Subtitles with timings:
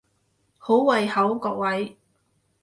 [0.57, 1.95] 好胃口各位！